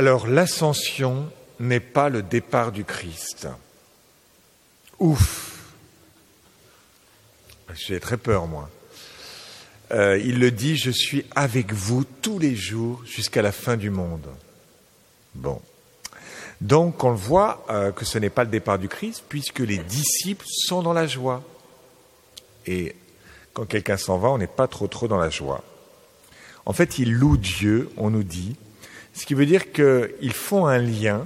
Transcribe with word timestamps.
Alors 0.00 0.26
l'ascension 0.26 1.30
n'est 1.58 1.78
pas 1.78 2.08
le 2.08 2.22
départ 2.22 2.72
du 2.72 2.86
Christ. 2.86 3.48
Ouf 4.98 5.74
J'ai 7.74 8.00
très 8.00 8.16
peur, 8.16 8.46
moi. 8.46 8.70
Euh, 9.90 10.16
il 10.16 10.38
le 10.38 10.50
dit, 10.52 10.78
je 10.78 10.90
suis 10.90 11.26
avec 11.36 11.74
vous 11.74 12.04
tous 12.04 12.38
les 12.38 12.56
jours 12.56 13.04
jusqu'à 13.04 13.42
la 13.42 13.52
fin 13.52 13.76
du 13.76 13.90
monde. 13.90 14.26
Bon. 15.34 15.60
Donc 16.62 17.04
on 17.04 17.10
le 17.10 17.16
voit 17.16 17.66
euh, 17.68 17.92
que 17.92 18.06
ce 18.06 18.16
n'est 18.16 18.30
pas 18.30 18.44
le 18.44 18.50
départ 18.50 18.78
du 18.78 18.88
Christ, 18.88 19.22
puisque 19.28 19.58
les 19.58 19.76
disciples 19.76 20.46
sont 20.48 20.80
dans 20.80 20.94
la 20.94 21.06
joie. 21.06 21.42
Et 22.64 22.96
quand 23.52 23.66
quelqu'un 23.66 23.98
s'en 23.98 24.16
va, 24.16 24.30
on 24.30 24.38
n'est 24.38 24.46
pas 24.46 24.66
trop 24.66 24.86
trop 24.86 25.08
dans 25.08 25.18
la 25.18 25.28
joie. 25.28 25.62
En 26.64 26.72
fait, 26.72 26.98
ils 26.98 27.12
louent 27.12 27.36
Dieu, 27.36 27.90
on 27.98 28.08
nous 28.08 28.24
dit, 28.24 28.56
ce 29.14 29.26
qui 29.26 29.34
veut 29.34 29.46
dire 29.46 29.72
qu'ils 29.72 30.32
font 30.32 30.66
un 30.66 30.78
lien, 30.78 31.24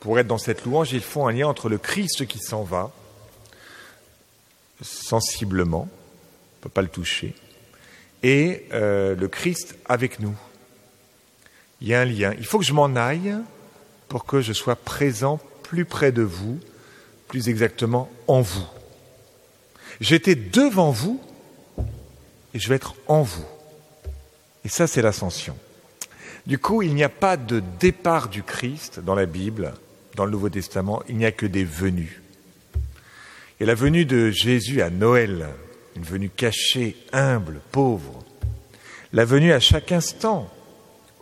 pour 0.00 0.18
être 0.18 0.26
dans 0.26 0.38
cette 0.38 0.64
louange, 0.64 0.92
ils 0.92 1.00
font 1.00 1.26
un 1.26 1.32
lien 1.32 1.48
entre 1.48 1.68
le 1.68 1.78
Christ 1.78 2.26
qui 2.26 2.38
s'en 2.38 2.62
va, 2.62 2.92
sensiblement, 4.82 5.88
on 5.90 6.58
ne 6.58 6.62
peut 6.62 6.68
pas 6.68 6.82
le 6.82 6.88
toucher, 6.88 7.34
et 8.22 8.66
euh, 8.72 9.14
le 9.14 9.28
Christ 9.28 9.76
avec 9.86 10.20
nous. 10.20 10.34
Il 11.80 11.88
y 11.88 11.94
a 11.94 12.00
un 12.00 12.04
lien. 12.06 12.34
Il 12.38 12.46
faut 12.46 12.58
que 12.58 12.64
je 12.64 12.72
m'en 12.72 12.96
aille 12.96 13.36
pour 14.08 14.24
que 14.24 14.40
je 14.40 14.52
sois 14.52 14.76
présent 14.76 15.38
plus 15.62 15.84
près 15.84 16.12
de 16.12 16.22
vous, 16.22 16.58
plus 17.28 17.48
exactement 17.48 18.10
en 18.26 18.40
vous. 18.40 18.66
J'étais 20.00 20.34
devant 20.34 20.90
vous 20.90 21.20
et 22.54 22.58
je 22.58 22.68
vais 22.68 22.76
être 22.76 22.94
en 23.08 23.22
vous. 23.22 23.44
Et 24.64 24.68
ça, 24.68 24.86
c'est 24.86 25.02
l'ascension. 25.02 25.56
Du 26.46 26.58
coup, 26.58 26.82
il 26.82 26.94
n'y 26.94 27.04
a 27.04 27.08
pas 27.08 27.38
de 27.38 27.62
départ 27.80 28.28
du 28.28 28.42
Christ 28.42 29.00
dans 29.00 29.14
la 29.14 29.24
Bible, 29.24 29.72
dans 30.14 30.26
le 30.26 30.30
Nouveau 30.30 30.50
Testament, 30.50 31.02
il 31.08 31.16
n'y 31.16 31.24
a 31.24 31.32
que 31.32 31.46
des 31.46 31.64
venues. 31.64 32.22
Et 33.60 33.64
la 33.64 33.74
venue 33.74 34.04
de 34.04 34.30
Jésus 34.30 34.82
à 34.82 34.90
Noël, 34.90 35.48
une 35.96 36.02
venue 36.02 36.28
cachée, 36.28 36.96
humble, 37.12 37.60
pauvre, 37.72 38.22
la 39.12 39.24
venue 39.24 39.52
à 39.52 39.60
chaque 39.60 39.90
instant 39.90 40.50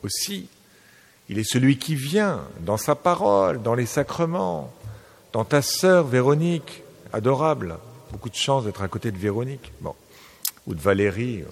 aussi, 0.03 0.49
il 1.29 1.39
est 1.39 1.49
celui 1.49 1.79
qui 1.79 1.95
vient 1.95 2.41
dans 2.61 2.77
sa 2.77 2.97
parole, 2.97 3.63
dans 3.63 3.75
les 3.75 3.87
sacrements, 3.87 4.73
dans 5.33 5.45
ta 5.45 5.63
sœur 5.63 6.05
Véronique, 6.07 6.83
adorable, 7.13 7.79
beaucoup 8.11 8.29
de 8.29 8.35
chance 8.35 8.65
d'être 8.65 8.83
à 8.83 8.89
côté 8.89 9.13
de 9.13 9.19
Véronique, 9.19 9.73
bon, 9.81 9.95
ou 10.67 10.75
de 10.75 10.81
Valérie, 10.81 11.45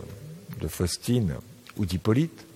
de 0.61 0.69
Faustine, 0.69 1.35
ou 1.77 1.87
d'Hippolyte. 1.87 2.47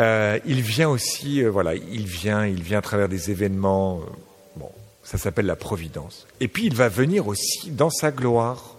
Euh, 0.00 0.38
il 0.46 0.62
vient 0.62 0.88
aussi, 0.88 1.42
euh, 1.42 1.50
voilà, 1.50 1.74
il 1.74 2.06
vient, 2.06 2.46
il 2.46 2.62
vient 2.62 2.78
à 2.78 2.82
travers 2.82 3.08
des 3.08 3.30
événements. 3.30 4.00
Euh, 4.00 4.10
bon, 4.56 4.70
ça 5.02 5.18
s'appelle 5.18 5.44
la 5.44 5.56
providence. 5.56 6.26
Et 6.40 6.48
puis 6.48 6.64
il 6.64 6.74
va 6.74 6.88
venir 6.88 7.28
aussi 7.28 7.70
dans 7.70 7.90
sa 7.90 8.10
gloire. 8.10 8.76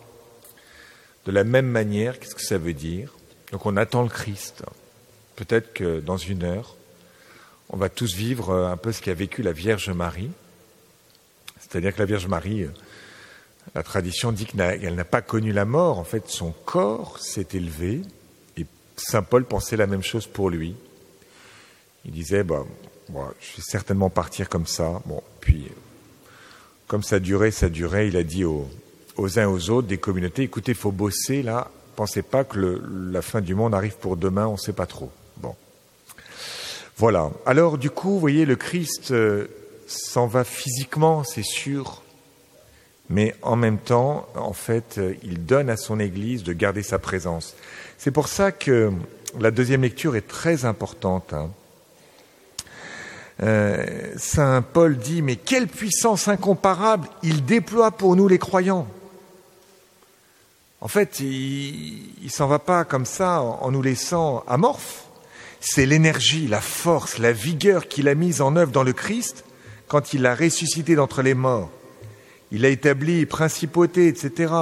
De 1.27 1.31
la 1.31 1.43
même 1.43 1.67
manière, 1.67 2.19
qu'est-ce 2.19 2.33
que 2.33 2.41
ça 2.41 2.57
veut 2.57 2.73
dire? 2.73 3.13
Donc 3.51 3.67
on 3.67 3.77
attend 3.77 4.01
le 4.01 4.09
Christ. 4.09 4.63
Peut-être 5.35 5.73
que 5.73 5.99
dans 5.99 6.17
une 6.17 6.43
heure, 6.43 6.75
on 7.69 7.77
va 7.77 7.89
tous 7.89 8.15
vivre 8.15 8.55
un 8.55 8.77
peu 8.77 8.91
ce 8.91 9.01
qu'a 9.01 9.13
vécu 9.13 9.43
la 9.43 9.51
Vierge 9.51 9.91
Marie. 9.91 10.31
C'est-à-dire 11.59 11.93
que 11.93 11.99
la 11.99 12.05
Vierge 12.05 12.25
Marie, 12.25 12.65
la 13.75 13.83
tradition 13.83 14.31
dit 14.31 14.47
qu'elle 14.47 14.95
n'a 14.95 15.05
pas 15.05 15.21
connu 15.21 15.53
la 15.53 15.65
mort. 15.65 15.99
En 15.99 16.03
fait, 16.03 16.27
son 16.29 16.51
corps 16.65 17.19
s'est 17.19 17.47
élevé. 17.53 18.01
Et 18.57 18.65
Saint 18.97 19.21
Paul 19.21 19.45
pensait 19.45 19.77
la 19.77 19.87
même 19.87 20.03
chose 20.03 20.25
pour 20.25 20.49
lui. 20.49 20.75
Il 22.05 22.11
disait, 22.11 22.43
bah, 22.43 22.65
je 23.09 23.57
vais 23.57 23.61
certainement 23.61 24.09
partir 24.09 24.49
comme 24.49 24.65
ça. 24.65 25.01
Bon, 25.05 25.21
puis, 25.39 25.67
comme 26.87 27.03
ça 27.03 27.19
durait, 27.19 27.51
ça 27.51 27.69
durait, 27.69 28.07
il 28.07 28.17
a 28.17 28.23
dit 28.23 28.43
aux, 28.43 28.67
uns 29.17 29.43
et 29.43 29.45
aux 29.45 29.69
autres 29.69 29.87
des 29.87 29.97
communautés, 29.97 30.43
écoutez, 30.43 30.71
il 30.71 30.77
faut 30.77 30.91
bosser 30.91 31.43
là, 31.43 31.69
pensez 31.95 32.21
pas 32.21 32.43
que 32.43 32.81
la 33.11 33.21
fin 33.21 33.41
du 33.41 33.55
monde 33.55 33.73
arrive 33.75 33.95
pour 33.97 34.17
demain, 34.17 34.47
on 34.47 34.53
ne 34.53 34.57
sait 34.57 34.73
pas 34.73 34.87
trop. 34.87 35.11
Bon. 35.37 35.55
Voilà. 36.97 37.31
Alors, 37.45 37.77
du 37.77 37.89
coup, 37.89 38.11
vous 38.11 38.19
voyez, 38.19 38.45
le 38.45 38.55
Christ 38.55 39.11
euh, 39.11 39.47
s'en 39.87 40.27
va 40.27 40.43
physiquement, 40.43 41.23
c'est 41.23 41.43
sûr, 41.43 42.01
mais 43.09 43.35
en 43.41 43.55
même 43.55 43.77
temps, 43.77 44.27
en 44.35 44.53
fait, 44.53 44.97
euh, 44.97 45.13
il 45.23 45.45
donne 45.45 45.69
à 45.69 45.77
son 45.77 45.99
Église 45.99 46.43
de 46.43 46.53
garder 46.53 46.81
sa 46.81 46.97
présence. 46.97 47.55
C'est 47.97 48.11
pour 48.11 48.27
ça 48.27 48.51
que 48.51 48.91
la 49.39 49.51
deuxième 49.51 49.81
lecture 49.81 50.15
est 50.15 50.27
très 50.27 50.65
importante. 50.65 51.33
Hein. 51.33 51.51
Euh, 53.43 54.13
Saint 54.17 54.61
Paul 54.61 54.97
dit, 54.97 55.21
mais 55.21 55.35
quelle 55.35 55.67
puissance 55.67 56.27
incomparable 56.27 57.07
il 57.23 57.43
déploie 57.43 57.91
pour 57.91 58.15
nous 58.15 58.27
les 58.27 58.37
croyants. 58.37 58.87
En 60.79 60.87
fait, 60.87 61.19
il 61.19 62.13
ne 62.23 62.29
s'en 62.29 62.47
va 62.47 62.59
pas 62.59 62.85
comme 62.85 63.05
ça 63.05 63.41
en, 63.41 63.71
nous 63.71 63.81
laissant 63.81 64.43
amorphes. 64.47 65.05
C'est 65.59 65.85
l'énergie, 65.85 66.47
la 66.47 66.61
force, 66.61 67.19
la 67.19 67.31
vigueur 67.31 67.87
qu'il 67.87 68.07
a 68.07 68.15
mise 68.15 68.41
en 68.41 68.55
œuvre 68.55 68.71
dans 68.71 68.83
le 68.83 68.93
Christ 68.93 69.43
quand 69.87 70.13
il 70.13 70.23
l'a 70.23 70.33
ressuscité 70.33 70.95
d'entre 70.95 71.21
les 71.21 71.35
morts. 71.35 71.69
Il 72.51 72.65
a 72.65 72.69
établi 72.69 73.25
principauté, 73.25 74.07
etc. 74.07 74.53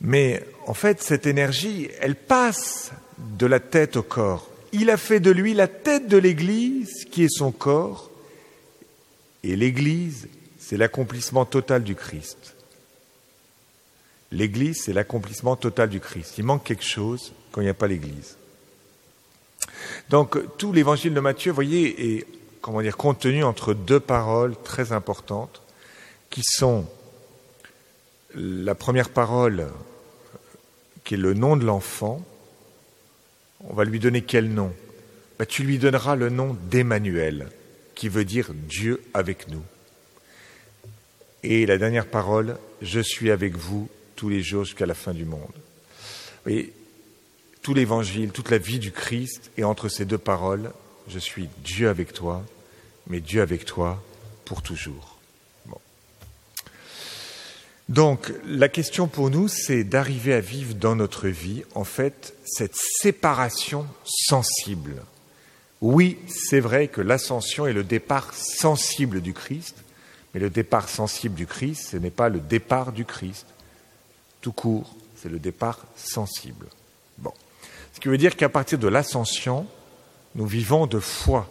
Mais 0.00 0.42
en 0.66 0.74
fait, 0.74 1.00
cette 1.00 1.26
énergie, 1.26 1.88
elle 2.00 2.16
passe 2.16 2.90
de 3.18 3.46
la 3.46 3.60
tête 3.60 3.96
au 3.96 4.02
corps 4.02 4.51
il 4.72 4.90
a 4.90 4.96
fait 4.96 5.20
de 5.20 5.30
lui 5.30 5.54
la 5.54 5.68
tête 5.68 6.08
de 6.08 6.16
l'Église, 6.16 7.04
qui 7.10 7.24
est 7.24 7.34
son 7.34 7.52
corps, 7.52 8.10
et 9.42 9.56
l'Église, 9.56 10.28
c'est 10.58 10.76
l'accomplissement 10.76 11.44
total 11.44 11.82
du 11.84 11.94
Christ. 11.94 12.54
L'Église, 14.30 14.82
c'est 14.84 14.92
l'accomplissement 14.92 15.56
total 15.56 15.90
du 15.90 16.00
Christ. 16.00 16.38
Il 16.38 16.44
manque 16.44 16.64
quelque 16.64 16.84
chose 16.84 17.32
quand 17.50 17.60
il 17.60 17.64
n'y 17.64 17.70
a 17.70 17.74
pas 17.74 17.86
l'Église. 17.86 18.36
Donc 20.08 20.38
tout 20.56 20.72
l'évangile 20.72 21.12
de 21.12 21.20
Matthieu, 21.20 21.52
voyez, 21.52 22.16
est 22.16 22.26
comment 22.62 22.80
dire, 22.80 22.96
contenu 22.96 23.44
entre 23.44 23.74
deux 23.74 24.00
paroles 24.00 24.54
très 24.64 24.92
importantes, 24.92 25.60
qui 26.30 26.42
sont 26.44 26.86
la 28.34 28.74
première 28.74 29.10
parole, 29.10 29.68
qui 31.04 31.14
est 31.14 31.18
le 31.18 31.34
nom 31.34 31.56
de 31.56 31.66
l'enfant, 31.66 32.22
on 33.68 33.74
va 33.74 33.84
lui 33.84 33.98
donner 33.98 34.22
quel 34.22 34.48
nom 34.48 34.72
bah, 35.38 35.46
Tu 35.46 35.62
lui 35.62 35.78
donneras 35.78 36.16
le 36.16 36.30
nom 36.30 36.56
d'Emmanuel, 36.70 37.48
qui 37.94 38.08
veut 38.08 38.24
dire 38.24 38.50
Dieu 38.54 39.02
avec 39.14 39.48
nous. 39.48 39.62
Et 41.42 41.66
la 41.66 41.78
dernière 41.78 42.06
parole, 42.06 42.56
je 42.80 43.00
suis 43.00 43.30
avec 43.30 43.56
vous 43.56 43.88
tous 44.16 44.28
les 44.28 44.42
jours 44.42 44.64
jusqu'à 44.64 44.86
la 44.86 44.94
fin 44.94 45.12
du 45.12 45.24
monde. 45.24 45.52
Et 46.46 46.72
tout 47.62 47.74
l'évangile, 47.74 48.30
toute 48.30 48.50
la 48.50 48.58
vie 48.58 48.78
du 48.78 48.92
Christ 48.92 49.50
est 49.56 49.64
entre 49.64 49.88
ces 49.88 50.04
deux 50.04 50.18
paroles, 50.18 50.72
je 51.08 51.18
suis 51.18 51.48
Dieu 51.64 51.88
avec 51.88 52.12
toi, 52.12 52.44
mais 53.06 53.20
Dieu 53.20 53.42
avec 53.42 53.64
toi 53.64 54.02
pour 54.44 54.62
toujours. 54.62 55.11
Donc 57.92 58.32
la 58.46 58.70
question 58.70 59.06
pour 59.06 59.28
nous, 59.28 59.48
c'est 59.48 59.84
d'arriver 59.84 60.32
à 60.32 60.40
vivre 60.40 60.72
dans 60.72 60.96
notre 60.96 61.28
vie, 61.28 61.62
en 61.74 61.84
fait, 61.84 62.32
cette 62.42 62.74
séparation 62.74 63.86
sensible. 64.06 65.02
Oui, 65.82 66.16
c'est 66.26 66.60
vrai 66.60 66.88
que 66.88 67.02
l'ascension 67.02 67.66
est 67.66 67.74
le 67.74 67.84
départ 67.84 68.32
sensible 68.32 69.20
du 69.20 69.34
Christ, 69.34 69.76
mais 70.32 70.40
le 70.40 70.48
départ 70.48 70.88
sensible 70.88 71.34
du 71.34 71.46
Christ, 71.46 71.90
ce 71.90 71.98
n'est 71.98 72.08
pas 72.08 72.30
le 72.30 72.40
départ 72.40 72.92
du 72.92 73.04
Christ. 73.04 73.44
Tout 74.40 74.52
court, 74.52 74.96
c'est 75.14 75.28
le 75.28 75.38
départ 75.38 75.84
sensible. 75.94 76.68
Bon. 77.18 77.34
Ce 77.92 78.00
qui 78.00 78.08
veut 78.08 78.16
dire 78.16 78.36
qu'à 78.36 78.48
partir 78.48 78.78
de 78.78 78.88
l'ascension, 78.88 79.66
nous 80.34 80.46
vivons 80.46 80.86
de 80.86 80.98
foi. 80.98 81.46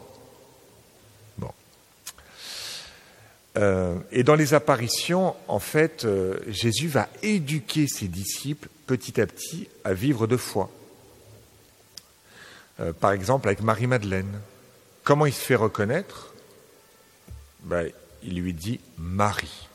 Euh, 3.58 3.98
et 4.12 4.24
dans 4.24 4.36
les 4.36 4.54
apparitions, 4.54 5.36
en 5.48 5.60
fait, 5.60 6.06
euh, 6.06 6.40
Jésus 6.48 6.88
va 6.88 7.10
éduquer 7.22 7.88
ses 7.88 8.08
disciples 8.08 8.70
petit 8.88 9.20
à 9.20 9.28
petit 9.28 9.68
à 9.84 9.94
vivre 9.94 10.26
de 10.28 10.38
foi. 10.38 10.70
Euh, 12.80 12.94
par 12.94 13.12
exemple, 13.12 13.48
avec 13.48 13.62
Marie-Madeleine. 13.62 14.40
Comment 15.04 15.26
il 15.26 15.34
se 15.34 15.42
fait 15.42 15.56
reconnaître? 15.56 16.34
Ben, 17.64 17.92
Il 18.24 18.40
lui 18.40 18.54
dit 18.54 18.80
Marie. 18.98 19.68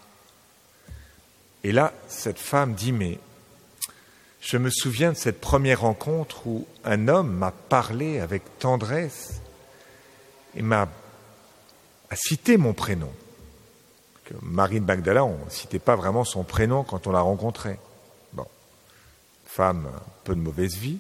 Et 1.65 1.73
là, 1.73 1.93
cette 2.09 2.39
femme 2.39 2.75
dit, 2.75 2.93
mais 2.93 3.19
je 4.41 4.57
me 4.57 4.71
souviens 4.71 5.13
de 5.13 5.17
cette 5.17 5.41
première 5.41 5.81
rencontre 5.81 6.47
où 6.47 6.67
un 6.85 7.09
homme 7.09 7.33
m'a 7.33 7.51
parlé 7.51 8.21
avec 8.21 8.43
tendresse 8.61 9.41
et 10.55 10.63
m'a 10.63 10.89
cité 12.15 12.57
mon 12.57 12.73
prénom. 12.73 13.13
Marine 14.43 14.85
Bagdala, 14.85 15.25
on 15.25 15.45
ne 15.45 15.51
citait 15.51 15.79
pas 15.79 15.97
vraiment 15.97 16.25
son 16.25 16.45
prénom 16.45 16.85
quand 16.85 17.07
on 17.07 17.13
la 17.13 17.21
rencontrait. 17.21 17.79
Bon, 18.33 18.47
femme 19.45 19.87
un 19.87 20.03
peu 20.25 20.35
de 20.35 20.41
mauvaise 20.41 20.77
vie, 20.77 20.99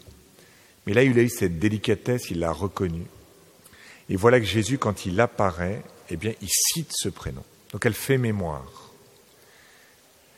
mais 0.86 0.94
là 0.94 1.02
il 1.02 1.18
a 1.18 1.22
eu 1.22 1.28
cette 1.28 1.58
délicatesse, 1.58 2.30
il 2.30 2.40
l'a 2.40 2.52
reconnue. 2.52 3.06
Et 4.08 4.16
voilà 4.16 4.38
que 4.38 4.46
Jésus, 4.46 4.78
quand 4.78 5.06
il 5.06 5.20
apparaît, 5.20 5.82
eh 6.10 6.16
bien, 6.16 6.32
il 6.40 6.48
cite 6.48 6.92
ce 6.92 7.08
prénom. 7.08 7.42
Donc 7.72 7.84
elle 7.86 7.94
fait 7.94 8.18
mémoire. 8.18 8.90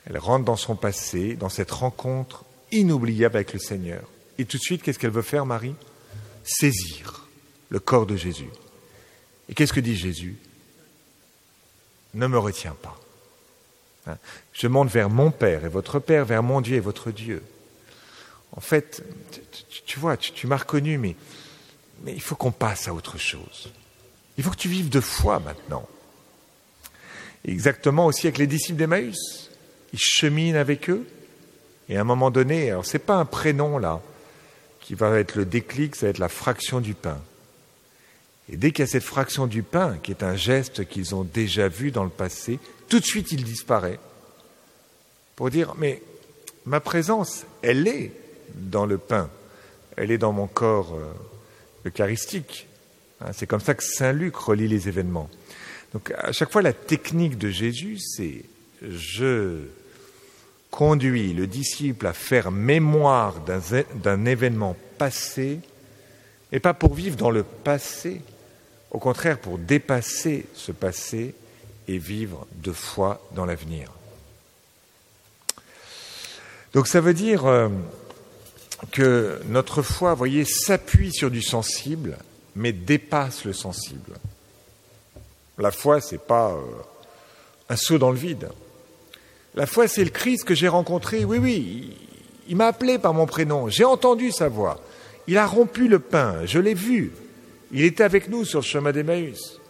Elle 0.07 0.19
rentre 0.19 0.47
dans 0.47 0.57
son 0.57 0.75
passé, 0.75 1.37
dans 1.37 1.51
cette 1.51 1.71
rencontre 1.71 2.45
inoubliable 2.73 3.37
avec 3.37 3.53
le 3.53 3.59
Seigneur. 3.59 4.03
Et 4.39 4.47
tout 4.47 4.57
de 4.57 4.63
suite, 4.63 4.83
qu'est-ce 4.83 4.99
qu'elle 4.99 5.11
veut 5.11 5.23
faire, 5.23 5.45
Marie? 5.45 5.75
Saisir 6.45 7.27
le 7.69 7.81
corps 7.81 8.07
de 8.07 8.17
Jésus. 8.17 8.49
Et 9.49 9.55
qu'est-ce 9.55 9.73
que 9.73 9.81
dit 9.81 9.97
Jésus? 9.97 10.37
Ne 12.15 12.27
me 12.27 12.39
retiens 12.39 12.77
pas. 12.83 12.99
Hein? 14.07 14.19
Je 14.53 14.67
monte 14.67 14.91
vers 14.91 15.11
mon 15.11 15.31
Père 15.31 15.65
et 15.65 15.69
votre 15.69 15.99
Père, 15.99 16.25
vers 16.25 16.43
mon 16.43 16.61
Dieu 16.61 16.77
et 16.77 16.81
votre 16.81 17.11
Dieu. 17.11 17.43
En 18.57 18.61
fait, 18.61 19.05
tu, 19.87 19.99
vois, 19.99 20.17
tu, 20.17 20.47
m'as 20.47 20.57
reconnu, 20.57 20.99
mais, 20.99 21.15
il 22.07 22.21
faut 22.21 22.35
qu'on 22.35 22.53
passe 22.53 22.89
à 22.89 22.95
autre 22.95 23.19
chose. 23.19 23.73
Il 24.37 24.45
faut 24.45 24.51
que 24.51 24.57
tu 24.57 24.69
vives 24.69 24.89
de 24.89 25.01
foi 25.01 25.41
maintenant. 25.41 25.87
Exactement 27.45 28.07
aussi 28.07 28.27
avec 28.27 28.39
les 28.39 28.47
disciples 28.47 28.79
d'Emmaüs. 28.79 29.51
Ils 29.93 29.99
cheminent 29.99 30.59
avec 30.59 30.89
eux. 30.91 31.07
Et 31.89 31.97
à 31.97 32.01
un 32.01 32.05
moment 32.05 32.31
donné, 32.31 32.71
alors 32.71 32.85
c'est 32.85 32.99
pas 32.99 33.17
un 33.17 33.25
prénom 33.25 33.79
là 33.79 34.01
qui 34.81 34.95
va 34.95 35.19
être 35.19 35.35
le 35.35 35.45
déclic, 35.45 35.97
ça 35.97 36.07
va 36.07 36.11
être 36.11 36.19
la 36.19 36.29
fraction 36.29 36.81
du 36.81 36.95
pain. 36.95 37.21
Et 38.51 38.57
dès 38.57 38.71
qu'il 38.71 38.85
y 38.85 38.89
a 38.89 38.91
cette 38.91 39.05
fraction 39.05 39.47
du 39.47 39.63
pain, 39.63 39.99
qui 40.03 40.11
est 40.11 40.23
un 40.23 40.37
geste 40.37 40.89
qu'ils 40.89 41.15
ont 41.15 41.25
déjà 41.25 41.69
vu 41.69 41.91
dans 41.91 42.05
le 42.05 42.11
passé, 42.11 42.59
tout 42.89 43.01
de 43.01 43.05
suite 43.05 43.33
il 43.33 43.45
disparaît. 43.45 43.99
Pour 45.37 45.51
dire, 45.51 45.75
mais 45.77 46.03
ma 46.65 46.81
présence, 46.81 47.45
elle 47.63 47.87
est 47.87 48.13
dans 48.55 48.87
le 48.87 48.99
pain, 48.99 49.31
elle 49.97 50.11
est 50.11 50.19
dans 50.19 50.33
mon 50.33 50.47
corps 50.47 50.95
euh, 50.95 51.89
eucharistique. 51.89 52.67
Hein, 53.21 53.33
c'est 53.33 53.47
comme 53.47 53.61
ça 53.61 53.75
que 53.75 53.85
Saint 53.85 54.13
Luc 54.13 54.37
relie 54.37 54.69
les 54.69 54.89
événements. 54.89 55.29
Donc 55.93 56.13
à 56.17 56.33
chaque 56.33 56.51
fois, 56.51 56.63
la 56.63 56.73
technique 56.73 57.39
de 57.39 57.51
Jésus, 57.51 57.99
c'est 57.99 58.45
je 58.83 59.65
conduis 60.71 61.33
le 61.33 61.47
disciple 61.47 62.07
à 62.07 62.13
faire 62.13 62.51
mémoire 62.51 63.37
d'un 63.41 64.25
événement 64.25 64.77
passé, 64.99 65.61
et 66.53 66.61
pas 66.61 66.75
pour 66.75 66.95
vivre 66.95 67.17
dans 67.17 67.31
le 67.31 67.43
passé, 67.43 68.21
au 68.91 68.99
contraire 68.99 69.39
pour 69.39 69.59
dépasser 69.59 70.47
ce 70.55 70.73
passé 70.73 71.35
et 71.87 71.99
vivre 71.99 72.47
de 72.57 72.73
foi 72.73 73.27
dans 73.35 73.45
l'avenir. 73.45 73.93
Donc 76.75 76.87
ça 76.87 77.01
veut 77.01 77.15
dire 77.15 77.47
euh, 77.47 77.69
que 78.93 79.41
notre 79.47 79.83
foi, 79.83 80.13
vous 80.13 80.19
voyez, 80.19 80.45
s'appuie 80.45 81.13
sur 81.13 81.31
du 81.31 81.43
sensible, 81.43 82.19
mais 82.55 82.73
dépasse 82.73 83.45
le 83.45 83.53
sensible. 83.53 84.13
La 85.59 85.71
foi, 85.71 86.01
c'est 86.01 86.21
pas 86.21 86.53
euh, 86.53 86.63
un 87.69 87.77
saut 87.77 87.99
dans 87.99 88.11
le 88.11 88.19
vide. 88.19 88.49
La 89.55 89.67
foi, 89.67 89.89
c'est 89.89 90.05
le 90.05 90.11
Christ 90.11 90.45
que 90.45 90.55
j'ai 90.55 90.69
rencontré. 90.69 91.25
Oui, 91.25 91.39
oui, 91.39 91.97
il, 92.49 92.57
m'a 92.57 92.67
appelé 92.67 92.99
par 92.99 93.15
mon 93.15 93.27
prénom. 93.27 93.69
J'ai 93.69 93.85
entendu 93.85 94.31
sa 94.31 94.49
voix. 94.49 94.81
Il 95.27 95.37
a 95.37 95.47
rompu 95.47 95.89
le 95.89 95.99
pain. 95.99 96.45
Je 96.45 96.59
l'ai 96.59 96.75
vu. 96.75 97.13
Il 97.71 97.85
était 97.85 98.05
avec 98.05 98.29
nous 98.29 98.45
sur 98.45 98.61
le 98.61 98.65
chemin 98.65 98.93
d'Emmaüs. 98.93 99.61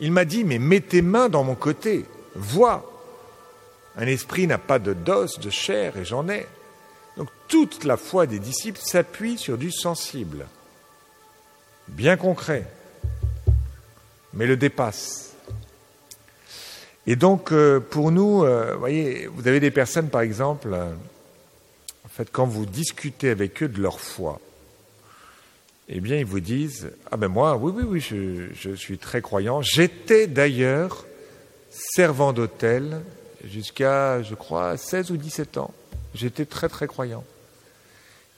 Il 0.00 0.12
m'a 0.12 0.24
dit, 0.24 0.44
mais 0.44 0.58
mets 0.58 0.80
tes 0.80 1.02
mains 1.02 1.28
dans 1.28 1.44
mon 1.44 1.54
côté. 1.54 2.04
Vois. 2.34 2.90
Un 3.96 4.06
esprit 4.06 4.46
n'a 4.46 4.58
pas 4.58 4.78
de 4.78 4.92
d'os, 4.92 5.38
de 5.38 5.50
chair, 5.50 5.96
et 5.96 6.04
j'en 6.04 6.28
ai. 6.28 6.46
Donc 7.16 7.28
toute 7.48 7.84
la 7.84 7.96
foi 7.96 8.26
des 8.26 8.38
disciples 8.38 8.80
s'appuie 8.80 9.38
sur 9.38 9.56
du 9.56 9.70
sensible, 9.70 10.46
bien 11.88 12.16
concret, 12.16 12.66
mais 14.32 14.46
le 14.46 14.56
dépasse. 14.56 15.34
Et 17.06 17.16
donc 17.16 17.52
euh, 17.52 17.78
pour 17.78 18.10
nous, 18.10 18.44
euh, 18.44 18.72
vous 18.72 18.80
voyez, 18.80 19.26
vous 19.28 19.46
avez 19.46 19.60
des 19.60 19.70
personnes 19.70 20.08
par 20.08 20.22
exemple, 20.22 20.70
euh, 20.72 20.92
en 22.04 22.08
fait, 22.08 22.30
quand 22.32 22.46
vous 22.46 22.66
discutez 22.66 23.30
avec 23.30 23.62
eux 23.62 23.68
de 23.68 23.80
leur 23.80 24.00
foi, 24.00 24.40
eh 25.88 26.00
bien 26.00 26.16
ils 26.16 26.24
vous 26.24 26.40
disent 26.40 26.90
ah 27.10 27.16
ben 27.16 27.28
moi, 27.28 27.56
oui 27.56 27.72
oui 27.76 27.84
oui, 27.86 28.00
je, 28.00 28.74
suis 28.74 28.98
très 28.98 29.20
croyant. 29.20 29.62
J'étais 29.62 30.26
d'ailleurs 30.26 31.06
servant 31.70 32.32
d'hôtel 32.32 33.02
jusqu'à, 33.44 34.22
je 34.22 34.34
crois, 34.34 34.76
16 34.76 35.10
ou 35.10 35.16
17 35.16 35.58
ans. 35.58 35.74
J'étais 36.14 36.46
très 36.46 36.68
très 36.68 36.86
croyant. 36.86 37.24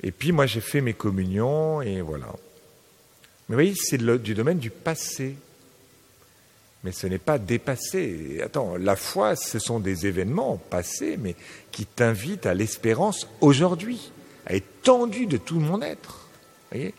Et 0.02 0.10
puis 0.10 0.32
moi 0.32 0.46
j'ai 0.46 0.60
fait 0.60 0.80
mes 0.80 0.94
communions 0.94 1.82
et 1.82 2.00
voilà. 2.00 2.26
Mais 3.48 3.54
vous 3.54 3.54
voyez, 3.54 3.74
c'est 3.76 3.98
du 3.98 4.34
domaine 4.34 4.58
du 4.58 4.70
passé. 4.70 5.36
Mais 6.82 6.92
ce 6.92 7.06
n'est 7.06 7.18
pas 7.18 7.38
dépassé. 7.38 8.40
Attends, 8.44 8.76
la 8.76 8.96
foi, 8.96 9.34
ce 9.34 9.58
sont 9.58 9.80
des 9.80 10.06
événements 10.06 10.56
passés, 10.56 11.16
mais 11.16 11.34
qui 11.70 11.86
t'invitent 11.86 12.46
à 12.46 12.54
l'espérance 12.54 13.28
aujourd'hui, 13.40 14.12
à 14.46 14.54
être 14.54 14.82
tendu 14.82 15.26
de 15.26 15.36
tout 15.36 15.58
mon 15.58 15.80
être. 15.80 16.28
Vous 16.70 16.78
voyez? 16.78 16.94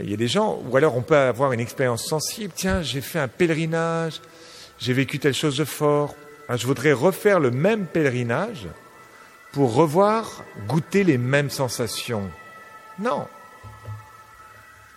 Il 0.00 0.10
y 0.10 0.14
a 0.14 0.16
des 0.16 0.28
gens, 0.28 0.62
ou 0.68 0.76
alors 0.76 0.96
on 0.96 1.02
peut 1.02 1.16
avoir 1.16 1.52
une 1.52 1.60
expérience 1.60 2.04
sensible. 2.04 2.52
Tiens, 2.54 2.82
j'ai 2.82 3.00
fait 3.00 3.18
un 3.18 3.28
pèlerinage, 3.28 4.20
j'ai 4.78 4.92
vécu 4.92 5.18
telle 5.18 5.34
chose 5.34 5.56
de 5.56 5.64
fort. 5.64 6.14
Ah, 6.48 6.56
je 6.56 6.66
voudrais 6.66 6.92
refaire 6.92 7.40
le 7.40 7.50
même 7.50 7.86
pèlerinage 7.86 8.68
pour 9.52 9.74
revoir, 9.74 10.44
goûter 10.66 11.04
les 11.04 11.18
mêmes 11.18 11.50
sensations. 11.50 12.30
Non. 12.98 13.26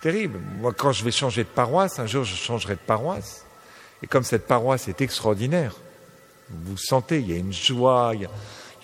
Terrible. 0.00 0.38
Moi, 0.60 0.72
quand 0.76 0.92
je 0.92 1.04
vais 1.04 1.10
changer 1.10 1.44
de 1.44 1.48
paroisse, 1.48 1.98
un 1.98 2.06
jour 2.06 2.24
je 2.24 2.34
changerai 2.34 2.74
de 2.74 2.80
paroisse. 2.80 3.44
Et 4.02 4.06
comme 4.06 4.24
cette 4.24 4.46
paroisse 4.46 4.88
est 4.88 5.00
extraordinaire, 5.00 5.76
vous 6.50 6.76
sentez, 6.76 7.20
il 7.20 7.30
y 7.30 7.34
a 7.34 7.36
une 7.36 7.52
joie, 7.52 8.12
il 8.14 8.22
y 8.22 8.24
a, 8.24 8.30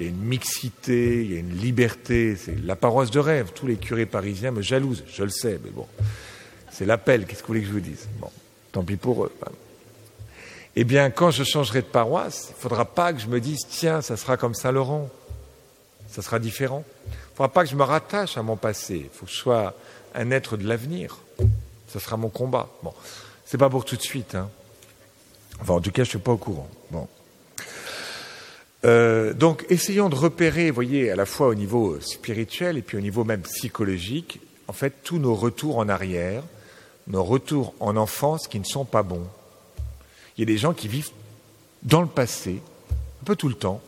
une 0.07 0.21
mixité, 0.21 1.25
il 1.25 1.33
y 1.33 1.37
a 1.37 1.41
une 1.41 1.57
liberté. 1.57 2.37
C'est 2.37 2.57
la 2.65 2.77
paroisse 2.77 3.11
de 3.11 3.19
rêve. 3.19 3.53
Tous 3.55 3.67
les 3.67 3.77
curés 3.77 4.07
parisiens 4.07 4.51
me 4.51 4.63
jalousent, 4.63 5.05
je 5.13 5.23
le 5.23 5.31
sais, 5.31 5.59
mais 5.65 5.71
bon. 5.71 5.87
C'est 6.71 6.87
l'appel, 6.87 7.27
qu'est-ce 7.27 7.43
que 7.43 7.49
vous 7.49 7.55
voulez 7.55 7.61
que 7.63 7.67
je 7.67 7.73
vous 7.73 7.81
dise? 7.81 8.09
Bon, 8.21 8.31
tant 8.73 8.85
pis 8.85 8.97
pour 8.97 9.25
eux. 9.25 9.33
Eh 10.77 10.85
bien, 10.85 11.11
quand 11.11 11.33
je 11.33 11.43
changerai 11.43 11.81
de 11.83 11.87
paroisse, 11.87 12.49
il 12.51 12.57
ne 12.57 12.61
faudra 12.61 12.85
pas 12.85 13.13
que 13.13 13.21
je 13.21 13.27
me 13.27 13.41
dise, 13.41 13.67
tiens, 13.69 14.01
ça 14.01 14.17
sera 14.17 14.37
comme 14.37 14.55
Saint-Laurent 14.55 15.11
ça 16.09 16.23
sera 16.23 16.39
différent. 16.39 16.85
Il 17.07 17.11
ne 17.11 17.37
faudra 17.37 17.53
pas 17.53 17.65
que 17.65 17.71
je 17.71 17.77
me 17.77 17.85
rattache 17.85 18.37
à 18.37 18.43
mon 18.43 18.57
passé. 18.57 19.03
Il 19.05 19.11
faut 19.11 19.27
que 19.27 19.33
je 19.33 19.37
sois 19.37 19.75
un 20.15 20.31
être 20.31 20.57
de 20.57 20.67
l'avenir. 20.67 21.19
Ce 21.87 21.99
sera 21.99 22.17
mon 22.17 22.29
combat. 22.29 22.69
Bon, 22.83 22.93
c'est 23.45 23.59
pas 23.59 23.71
pour 23.71 23.85
tout 23.85 23.97
de 23.97 24.03
suite. 24.03 24.35
Hein. 24.35 24.51
Enfin, 25.61 25.75
en 25.75 25.81
tout 25.81 25.91
cas, 25.91 26.05
je 26.05 26.11
suis 26.11 26.19
pas 26.19 26.33
au 26.33 26.37
courant. 26.37 26.69
Bon. 26.91 27.07
Euh, 28.85 29.33
donc, 29.33 29.65
essayons 29.71 30.09
de 30.09 30.15
repérer, 30.15 30.71
voyez, 30.71 31.11
à 31.11 31.17
la 31.17 31.27
fois 31.27 31.49
au 31.49 31.55
niveau 31.55 32.01
spirituel 32.01 32.77
et 32.79 32.83
puis 32.83 32.97
au 32.97 33.01
niveau 33.01 33.25
même 33.25 33.43
psychologique, 33.43 34.41
en 34.69 34.73
fait, 34.73 35.03
tous 35.03 35.19
nos 35.19 35.35
retours 35.35 35.79
en 35.79 35.89
arrière, 35.89 36.43
nos 37.07 37.25
retours 37.25 37.75
en 37.81 37.97
enfance 37.97 38.47
qui 38.47 38.61
ne 38.61 38.65
sont 38.65 38.85
pas 38.85 39.03
bons. 39.03 39.27
Il 40.37 40.41
y 40.41 40.43
a 40.43 40.47
des 40.47 40.59
gens 40.59 40.75
qui 40.75 40.89
vivent 40.89 41.11
dans 41.83 42.03
le 42.03 42.09
passé, 42.09 42.61
un 42.91 43.25
peu 43.25 43.35
tout 43.35 43.49
le 43.49 43.55
temps, 43.55 43.81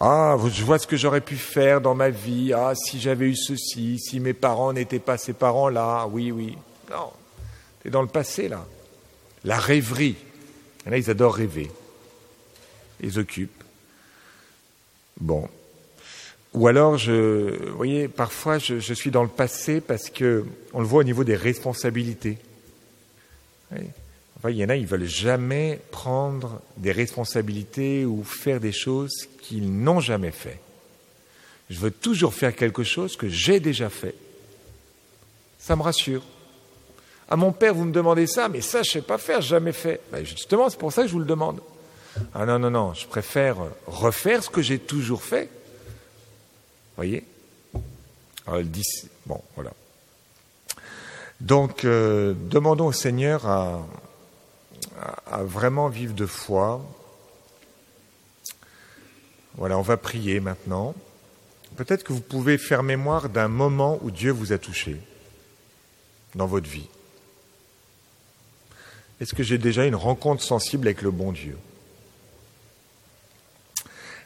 ah, 0.00 0.36
je 0.46 0.64
vois 0.64 0.78
ce 0.78 0.86
que 0.86 0.96
j'aurais 0.96 1.20
pu 1.20 1.36
faire 1.36 1.80
dans 1.80 1.94
ma 1.94 2.10
vie. 2.10 2.52
Ah, 2.52 2.72
si 2.76 3.00
j'avais 3.00 3.26
eu 3.26 3.34
ceci, 3.34 3.98
si 3.98 4.20
mes 4.20 4.32
parents 4.32 4.72
n'étaient 4.72 5.00
pas 5.00 5.18
ces 5.18 5.32
parents-là. 5.32 6.06
Oui, 6.06 6.30
oui. 6.30 6.56
Non, 6.88 7.10
c'est 7.82 7.90
dans 7.90 8.02
le 8.02 8.08
passé, 8.08 8.48
là. 8.48 8.64
La 9.44 9.58
rêverie. 9.58 10.16
là, 10.86 10.98
ils 10.98 11.10
adorent 11.10 11.34
rêver. 11.34 11.68
Ils 13.00 13.18
occupent. 13.18 13.64
Bon. 15.20 15.48
Ou 16.54 16.66
alors, 16.66 16.96
je, 16.96 17.68
vous 17.68 17.76
voyez, 17.76 18.08
parfois, 18.08 18.58
je, 18.58 18.94
suis 18.94 19.10
dans 19.10 19.22
le 19.22 19.28
passé 19.28 19.80
parce 19.80 20.10
que 20.10 20.44
on 20.72 20.80
le 20.80 20.86
voit 20.86 21.00
au 21.00 21.04
niveau 21.04 21.24
des 21.24 21.36
responsabilités. 21.36 22.38
Oui 23.72 23.80
il 24.46 24.56
y 24.56 24.64
en 24.64 24.68
a, 24.68 24.76
ils 24.76 24.86
veulent 24.86 25.04
jamais 25.04 25.80
prendre 25.90 26.60
des 26.76 26.92
responsabilités 26.92 28.04
ou 28.04 28.22
faire 28.22 28.60
des 28.60 28.72
choses 28.72 29.26
qu'ils 29.42 29.72
n'ont 29.72 30.00
jamais 30.00 30.30
fait. 30.30 30.60
Je 31.68 31.78
veux 31.80 31.90
toujours 31.90 32.32
faire 32.32 32.54
quelque 32.54 32.84
chose 32.84 33.16
que 33.16 33.28
j'ai 33.28 33.58
déjà 33.58 33.90
fait. 33.90 34.14
Ça 35.58 35.74
me 35.74 35.82
rassure. 35.82 36.22
À 37.28 37.36
mon 37.36 37.52
père, 37.52 37.74
vous 37.74 37.84
me 37.84 37.92
demandez 37.92 38.26
ça, 38.26 38.48
mais 38.48 38.60
ça, 38.60 38.82
je 38.82 38.88
ne 38.90 38.92
sais 38.92 39.02
pas 39.02 39.18
faire, 39.18 39.42
jamais 39.42 39.72
fait. 39.72 40.00
Ben 40.12 40.24
justement, 40.24 40.70
c'est 40.70 40.78
pour 40.78 40.92
ça 40.92 41.02
que 41.02 41.08
je 41.08 41.12
vous 41.12 41.18
le 41.18 41.26
demande. 41.26 41.60
Ah 42.34 42.46
non, 42.46 42.58
non, 42.58 42.70
non, 42.70 42.94
je 42.94 43.06
préfère 43.06 43.56
refaire 43.86 44.42
ce 44.42 44.50
que 44.50 44.62
j'ai 44.62 44.78
toujours 44.78 45.22
fait. 45.22 45.48
Voyez? 46.96 47.24
Alors, 48.46 48.62
dit, 48.62 48.82
bon, 49.26 49.40
voilà. 49.54 49.72
Donc, 51.40 51.84
euh, 51.84 52.34
demandons 52.36 52.86
au 52.86 52.92
Seigneur 52.92 53.46
à, 53.46 53.86
à, 55.30 55.42
vraiment 55.42 55.88
vivre 55.88 56.14
de 56.14 56.26
foi. 56.26 56.84
Voilà, 59.54 59.78
on 59.78 59.82
va 59.82 59.96
prier 59.96 60.40
maintenant. 60.40 60.94
Peut-être 61.76 62.02
que 62.02 62.12
vous 62.12 62.20
pouvez 62.20 62.58
faire 62.58 62.82
mémoire 62.82 63.28
d'un 63.28 63.48
moment 63.48 63.98
où 64.02 64.10
Dieu 64.10 64.32
vous 64.32 64.52
a 64.52 64.58
touché 64.58 64.96
dans 66.34 66.46
votre 66.46 66.68
vie. 66.68 66.88
Est-ce 69.20 69.34
que 69.34 69.42
j'ai 69.42 69.58
déjà 69.58 69.84
une 69.84 69.94
rencontre 69.96 70.42
sensible 70.42 70.86
avec 70.88 71.02
le 71.02 71.10
bon 71.10 71.32
Dieu? 71.32 71.56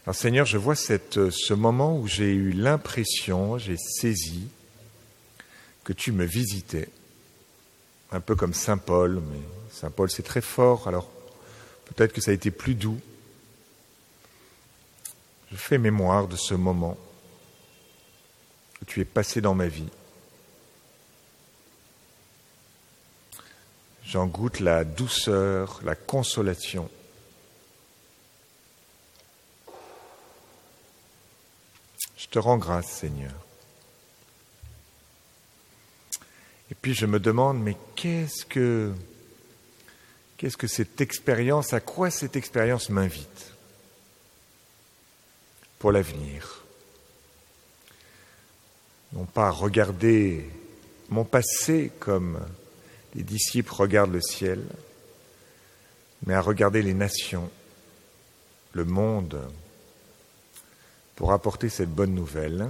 Alors 0.04 0.16
Seigneur, 0.16 0.46
je 0.46 0.58
vois 0.58 0.74
cette, 0.74 1.30
ce 1.30 1.54
moment 1.54 1.96
où 1.96 2.08
j'ai 2.08 2.32
eu 2.32 2.50
l'impression, 2.50 3.56
j'ai 3.56 3.76
saisi 3.76 4.48
que 5.84 5.92
tu 5.92 6.10
me 6.10 6.24
visitais, 6.24 6.88
un 8.10 8.20
peu 8.20 8.34
comme 8.34 8.52
Saint 8.52 8.78
Paul, 8.78 9.22
mais 9.30 9.38
Saint 9.70 9.92
Paul 9.92 10.10
c'est 10.10 10.24
très 10.24 10.40
fort, 10.40 10.88
alors 10.88 11.08
peut-être 11.84 12.12
que 12.12 12.20
ça 12.20 12.32
a 12.32 12.34
été 12.34 12.50
plus 12.50 12.74
doux. 12.74 13.00
Je 15.52 15.56
fais 15.56 15.78
mémoire 15.78 16.26
de 16.26 16.36
ce 16.36 16.54
moment 16.54 16.96
que 18.80 18.84
tu 18.86 19.00
es 19.00 19.04
passé 19.04 19.40
dans 19.40 19.54
ma 19.54 19.68
vie. 19.68 19.88
J'en 24.04 24.26
goûte 24.26 24.58
la 24.58 24.82
douceur, 24.82 25.80
la 25.84 25.94
consolation. 25.94 26.90
Te 32.32 32.38
rends 32.38 32.56
grâce, 32.56 32.90
Seigneur. 32.90 33.34
Et 36.70 36.74
puis 36.74 36.94
je 36.94 37.04
me 37.04 37.20
demande, 37.20 37.62
mais 37.62 37.76
qu'est-ce 37.94 38.46
que, 38.46 38.94
qu'est-ce 40.38 40.56
que 40.56 40.66
cette 40.66 41.02
expérience, 41.02 41.74
à 41.74 41.80
quoi 41.80 42.10
cette 42.10 42.34
expérience 42.34 42.88
m'invite 42.88 43.52
pour 45.78 45.92
l'avenir? 45.92 46.64
Non 49.12 49.26
pas 49.26 49.48
à 49.48 49.50
regarder 49.50 50.48
mon 51.10 51.24
passé 51.24 51.92
comme 52.00 52.40
les 53.14 53.24
disciples 53.24 53.74
regardent 53.74 54.14
le 54.14 54.22
ciel, 54.22 54.64
mais 56.24 56.32
à 56.32 56.40
regarder 56.40 56.80
les 56.80 56.94
nations, 56.94 57.50
le 58.72 58.86
monde, 58.86 59.38
pour 61.22 61.32
apporter 61.32 61.68
cette 61.68 61.94
bonne 61.94 62.16
nouvelle 62.16 62.68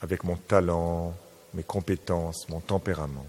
avec 0.00 0.22
mon 0.22 0.36
talent, 0.36 1.12
mes 1.54 1.64
compétences, 1.64 2.48
mon 2.48 2.60
tempérament. 2.60 3.26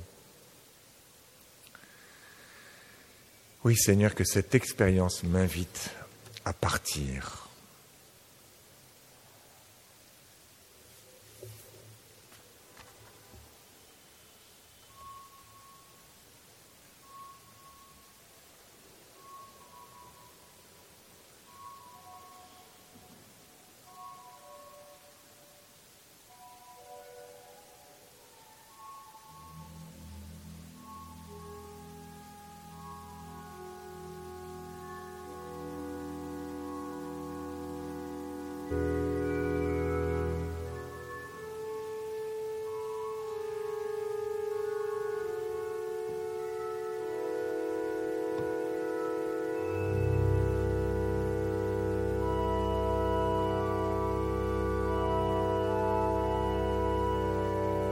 Oui 3.63 3.75
Seigneur, 3.75 4.13
que 4.13 4.23
cette 4.23 4.53
expérience 4.53 5.23
m'invite 5.23 5.89
à 6.45 6.53
partir 6.53 7.47